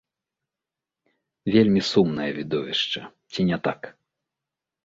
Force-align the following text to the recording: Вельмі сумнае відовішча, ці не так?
Вельмі 1.55 1.81
сумнае 1.91 2.31
відовішча, 2.39 3.01
ці 3.35 3.41
не 3.51 3.57
так? 3.69 3.81